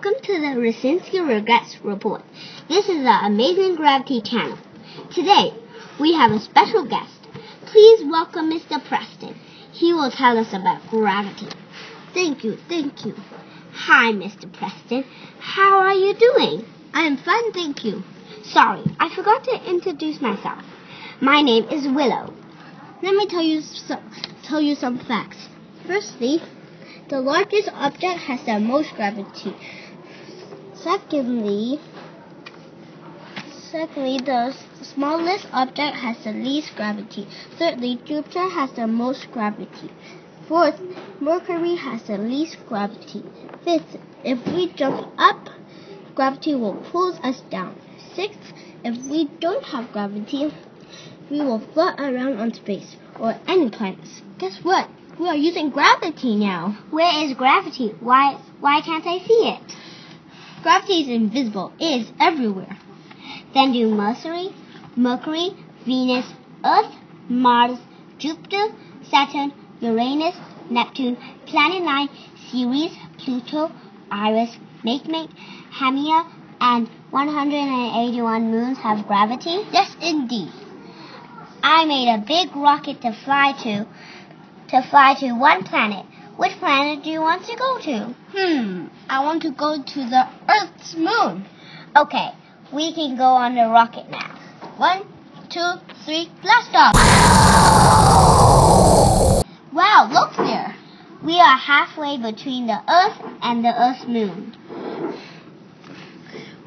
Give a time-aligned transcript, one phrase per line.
[0.00, 2.22] welcome to the Rosinski Regrets Report.
[2.68, 4.56] This is the Amazing Gravity channel.
[5.12, 5.52] Today,
[5.98, 7.26] we have a special guest.
[7.66, 8.78] Please welcome Mr.
[8.86, 9.34] Preston.
[9.72, 11.48] He will tell us about gravity.
[12.14, 13.14] Thank you, thank you.
[13.72, 14.46] Hi, Mr.
[14.52, 15.02] Preston.
[15.40, 16.64] How are you doing?
[16.94, 18.04] I am fine, thank you.
[18.44, 20.62] Sorry, I forgot to introduce myself.
[21.20, 22.32] My name is Willow.
[23.02, 24.12] Let me tell you some,
[24.44, 25.48] tell you some facts.
[25.84, 26.40] Firstly,
[27.08, 29.56] the largest object has the most gravity.
[30.90, 31.78] Secondly,
[33.70, 37.26] secondly, the smallest object has the least gravity.
[37.58, 39.90] Thirdly, Jupiter has the most gravity.
[40.48, 40.80] Fourth,
[41.20, 43.22] Mercury has the least gravity.
[43.64, 45.50] Fifth, if we jump up,
[46.14, 47.76] gravity will pull us down.
[48.14, 50.50] Sixth, if we don't have gravity,
[51.30, 54.22] we will float around on space or any planets.
[54.38, 54.88] Guess what?
[55.20, 56.78] We are using gravity now.
[56.90, 57.94] Where is gravity?
[58.00, 59.76] Why why can't I see it?
[60.62, 61.72] Gravity is invisible.
[61.78, 62.76] It is everywhere.
[63.54, 64.48] Then do Mercury,
[64.96, 65.50] Mercury,
[65.86, 66.26] Venus,
[66.64, 66.92] Earth,
[67.28, 67.78] Mars,
[68.18, 68.66] Jupiter,
[69.02, 70.34] Saturn, Uranus,
[70.70, 72.08] Neptune, Planet 9,
[72.50, 73.70] Ceres, Pluto,
[74.12, 75.30] Eris, Makemake,
[75.72, 76.24] Haumea,
[76.60, 79.64] and 181 moons have gravity?
[79.72, 80.50] Yes, indeed.
[81.62, 83.86] I made a big rocket to fly to
[84.68, 86.04] to fly to one planet.
[86.38, 88.14] Which planet do you want to go to?
[88.30, 91.44] Hmm, I want to go to the Earth's moon.
[91.96, 92.28] Okay,
[92.72, 94.38] we can go on the rocket now.
[94.76, 95.02] One,
[95.50, 95.72] two,
[96.04, 96.94] three, blast off!
[99.72, 100.76] Wow, look there.
[101.24, 104.54] We are halfway between the Earth and the Earth's moon.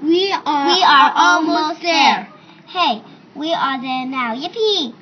[0.03, 2.27] We are, we are almost there.
[2.67, 3.01] Hey,
[3.37, 4.35] we are there now.
[4.35, 4.93] Yippee!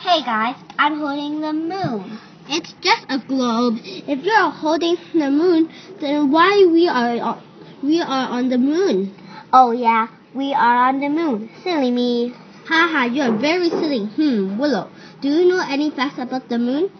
[0.00, 2.20] Hey guys, I'm holding the moon.
[2.52, 3.78] It's just a globe.
[3.84, 7.40] If you're holding the moon, then why we are
[7.80, 9.14] we are on the moon?
[9.52, 11.48] Oh yeah, we are on the moon.
[11.62, 12.34] Silly me.
[12.66, 14.06] Haha, you're very silly.
[14.06, 14.90] Hmm, Willow,
[15.20, 16.90] do you know any facts about the moon?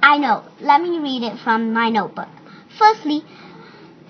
[0.00, 0.44] I know.
[0.60, 2.28] Let me read it from my notebook.
[2.78, 3.24] Firstly,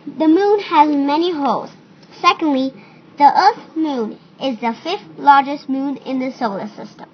[0.07, 1.71] the moon has many holes.
[2.21, 2.75] Secondly,
[3.17, 7.09] the Earth's moon is the fifth largest moon in the solar system.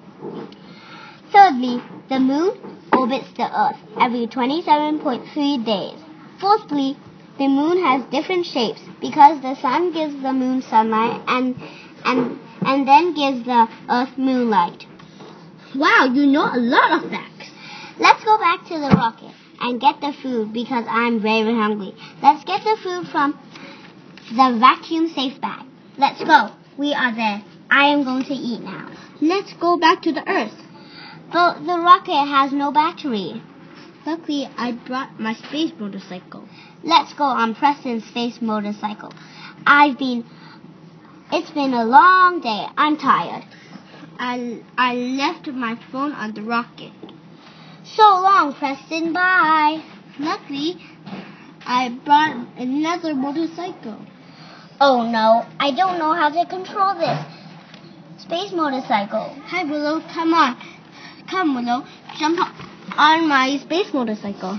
[1.33, 2.59] Thirdly, the moon
[2.93, 5.99] orbits the Earth every 27.3 days.
[6.41, 6.97] Fourthly,
[7.39, 11.55] the moon has different shapes because the sun gives the moon sunlight and
[12.05, 14.87] and and then gives the Earth moonlight.
[15.77, 17.51] Wow, you know a lot of facts.
[17.99, 21.95] Let's go back to the rocket and get the food because I'm very hungry.
[22.23, 23.39] Let's get the food from
[24.31, 25.65] the vacuum safe bag.
[25.97, 26.51] Let's go.
[26.77, 27.45] We are there.
[27.71, 28.91] I am going to eat now.
[29.21, 30.60] Let's go back to the Earth.
[31.33, 33.43] But the rocket has no battery.
[34.05, 36.49] Luckily, I brought my space motorcycle.
[36.83, 39.13] Let's go on Preston's space motorcycle.
[39.67, 40.25] I've been.
[41.33, 42.67] It's been a long day.
[42.77, 43.45] I'm tired.
[44.19, 46.93] I, I left my phone on the rocket.
[47.85, 49.13] So long, Preston.
[49.13, 49.83] Bye.
[50.19, 50.77] Luckily,
[51.65, 54.05] I brought another motorcycle.
[54.81, 57.21] Oh no, I don't know how to control this
[58.19, 59.37] space motorcycle.
[59.47, 60.01] Hi, Willow.
[60.13, 60.57] Come on.
[61.31, 61.87] Come, Willow,
[62.19, 62.41] jump
[62.99, 64.59] on my space motorcycle.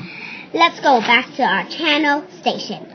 [0.54, 2.88] Let's go back to our channel station.